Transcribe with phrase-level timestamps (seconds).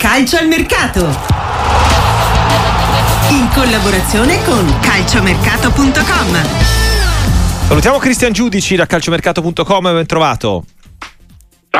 [0.00, 1.14] Calcio al mercato.
[3.28, 6.38] In collaborazione con calciomercato.com.
[7.68, 10.64] Salutiamo Cristian Giudici da calciomercato.com, ben trovato.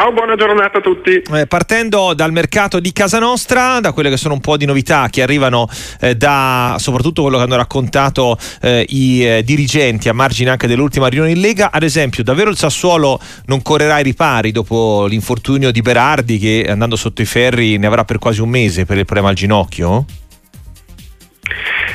[0.01, 1.21] Ciao, buona giornata a tutti.
[1.31, 5.09] Eh, partendo dal mercato di casa nostra, da quelle che sono un po' di novità
[5.11, 5.69] che arrivano
[6.01, 11.09] eh, da soprattutto quello che hanno raccontato eh, i eh, dirigenti a margine anche dell'ultima
[11.09, 15.83] riunione in Lega, ad esempio, davvero il Sassuolo non correrà ai ripari dopo l'infortunio di
[15.83, 19.29] Berardi che andando sotto i ferri ne avrà per quasi un mese per il problema
[19.29, 20.07] al ginocchio?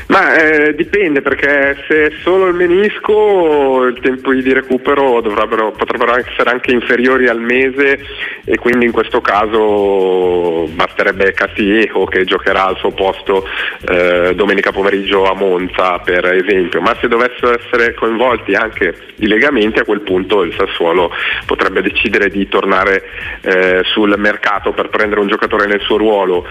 [0.07, 6.51] Ma eh, dipende perché se è solo il menisco il tempo di recupero potrebbero essere
[6.51, 7.99] anche inferiori al mese
[8.45, 13.47] e quindi in questo caso basterebbe Castillejo che giocherà al suo posto
[13.87, 19.79] eh, domenica pomeriggio a Monza per esempio, ma se dovessero essere coinvolti anche i legamenti
[19.79, 21.11] a quel punto il Sassuolo
[21.47, 23.03] potrebbe decidere di tornare
[23.41, 26.45] eh, sul mercato per prendere un giocatore nel suo ruolo.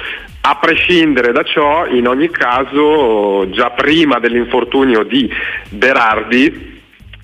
[0.46, 5.26] A prescindere da ciò, in ogni caso, già prima dell'infortunio di
[5.70, 6.73] Berardi,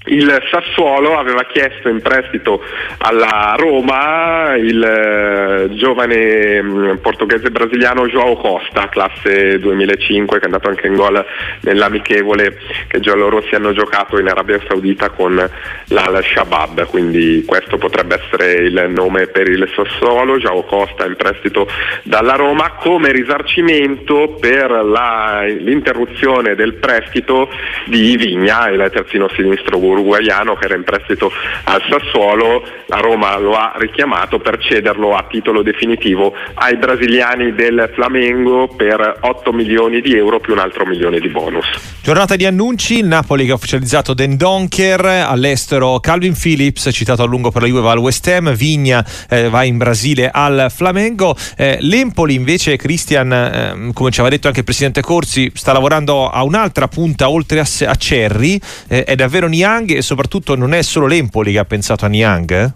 [0.07, 2.63] il Sassuolo aveva chiesto in prestito
[2.99, 10.69] alla Roma il eh, giovane mm, portoghese brasiliano Joao Costa, classe 2005, che è andato
[10.69, 11.23] anche in gol
[11.61, 12.57] nell'amichevole
[12.89, 19.27] che giallorossi hanno giocato in Arabia Saudita con l'Al-Shabaab, quindi questo potrebbe essere il nome
[19.27, 21.69] per il Sassuolo, Joao Costa in prestito
[22.05, 27.51] dalla Roma come risarcimento per la, l'interruzione del prestito
[27.85, 31.31] di Vigna, il terzino sinistro uruguaiano che era in prestito
[31.65, 37.91] al Sassuolo, la Roma lo ha richiamato per cederlo a titolo definitivo ai brasiliani del
[37.95, 41.67] Flamengo per 8 milioni di euro più un altro milione di bonus.
[42.03, 47.27] Giornata di annunci, il Napoli che ha ufficializzato Den Donker, all'estero Calvin Phillips, citato a
[47.27, 51.37] lungo per la Juve va al West Ham, Vigna eh, va in Brasile al Flamengo,
[51.57, 56.29] eh, l'Empoli invece Christian, eh, come ci aveva detto anche il presidente Corsi, sta lavorando
[56.29, 60.75] a un'altra punta oltre a, a Cerri, eh, è davvero Niang Niang e soprattutto non
[60.75, 62.73] è solo l'Empoli che ha pensato a Niang?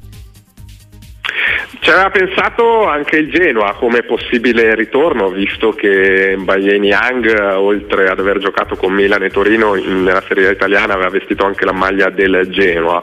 [1.84, 8.18] Ci aveva pensato anche il Genoa come possibile ritorno, visto che Mbaye Niang, oltre ad
[8.18, 12.46] aver giocato con Milan e Torino nella Serie italiana, aveva vestito anche la maglia del
[12.48, 13.02] Genoa.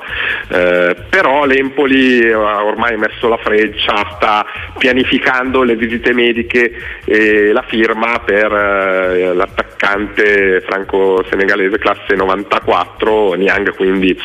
[0.49, 4.43] Eh, però l'Empoli ha ormai messo la freccia, sta
[4.79, 6.73] pianificando le visite mediche
[7.05, 14.19] e la firma per eh, l'attaccante franco-senegalese classe 94, Niang quindi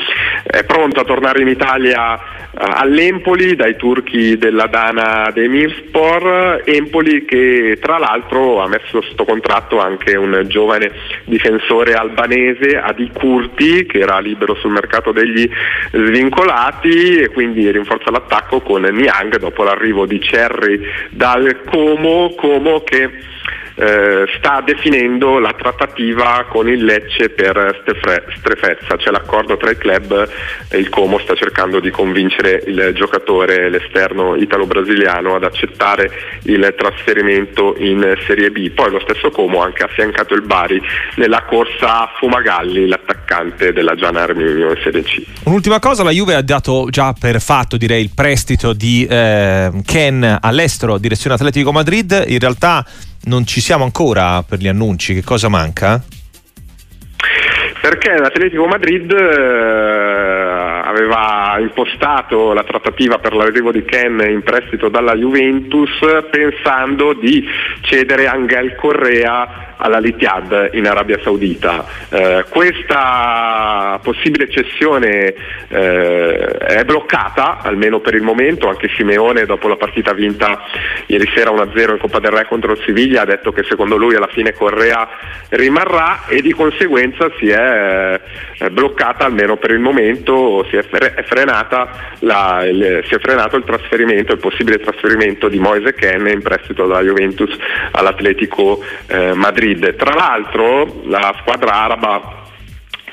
[0.45, 2.21] è pronto a tornare in Italia eh,
[2.55, 10.17] all'Empoli dai turchi della Dana Demirspor, Empoli che tra l'altro ha messo sotto contratto anche
[10.17, 10.93] un giovane
[11.25, 15.51] difensore albanese, Adi Kurti, che era libero sul mercato degli
[15.91, 20.81] svincolati e quindi rinforza l'attacco con Niang dopo l'arrivo di Cerri
[21.11, 23.11] dal Como, Como che
[23.77, 29.77] eh, sta definendo la trattativa con il Lecce per Stefre, Strefezza, c'è l'accordo tra i
[29.77, 30.29] club
[30.71, 36.11] e il Como sta cercando di convincere il giocatore, l'esterno italo-brasiliano, ad accettare
[36.45, 38.71] il trasferimento in Serie B.
[38.71, 40.81] Poi lo stesso Como ha anche affiancato il Bari
[41.17, 43.16] nella corsa a Fumagalli, l'attaccante
[43.73, 45.23] della Giana Arminio in Serie C.
[45.45, 50.39] Un'ultima cosa, la Juve ha dato già per fatto direi il prestito di eh, Ken
[50.41, 52.85] all'estero, direzione Atletico Madrid, in realtà
[53.25, 56.03] non ci siamo ancora per gli annunci, che cosa manca?
[57.81, 65.15] Perché l'Atletico Madrid eh, aveva impostato la trattativa per l'arrivo di Ken in prestito dalla
[65.15, 65.91] Juventus
[66.31, 67.45] pensando di
[67.83, 71.87] cedere Angel Correa alla Litiad in Arabia Saudita.
[72.09, 75.35] Eh, questa possibile cessione
[75.69, 80.65] eh, è bloccata, almeno per il momento, anche Simeone dopo la partita vinta
[81.07, 84.15] ieri sera 1-0 in Coppa del Re contro il Siviglia ha detto che secondo lui
[84.15, 85.09] alla fine Correa
[85.51, 88.21] rimarrà e di conseguenza si è
[88.59, 93.65] eh, bloccata almeno per il momento, si è, frenata la, il, si è frenato il
[93.65, 97.57] trasferimento, il possibile trasferimento di Moise Ken in prestito dalla Juventus
[97.93, 99.95] all'Atletico eh, Madrid Madrid.
[99.97, 102.45] Tra l'altro la squadra araba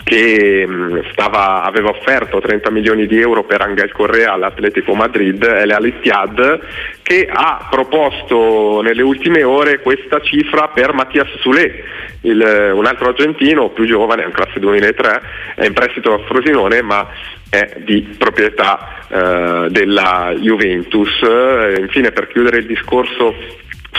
[0.04, 5.66] che mm, stava, aveva offerto 30 milioni di euro per Angel Correa all'Atletico Madrid è
[5.66, 6.60] l'Al-Ittihad
[7.02, 11.84] che ha proposto nelle ultime ore questa cifra per Mattias Sule,
[12.22, 15.22] il, un altro argentino più giovane, in classe 2003,
[15.56, 17.08] è in prestito a Frosinone ma
[17.50, 21.22] è di proprietà eh, della Juventus.
[21.22, 23.36] E infine per chiudere il discorso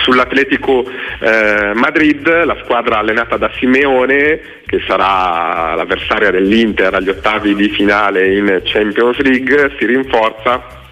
[0.05, 0.85] Sull'Atletico
[1.19, 8.35] eh, Madrid, la squadra allenata da Simeone, che sarà l'avversaria dell'Inter agli ottavi di finale
[8.35, 10.84] in Champions League, si rinforza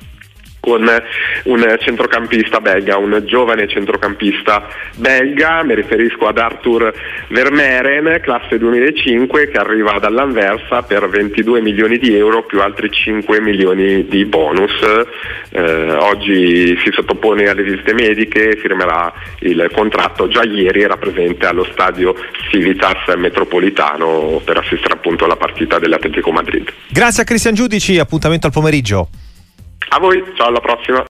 [0.62, 0.88] con
[1.44, 6.94] un centrocampista belga, un giovane centrocampista belga, mi riferisco ad Arthur
[7.30, 14.06] Vermeeren, classe 2005, che arriva dall'Anversa per 22 milioni di euro più altri 5 milioni
[14.06, 14.70] di bonus.
[15.50, 21.66] Eh, oggi si sottopone alle visite mediche, firmerà il contratto, già ieri era presente allo
[21.72, 22.14] stadio
[22.50, 26.72] Civitas Metropolitano per assistere appunto alla partita dell'Atletico Madrid.
[26.88, 29.08] Grazie a Cristian Giudici, appuntamento al pomeriggio.
[29.88, 31.00] A voi, ciao alla prossima.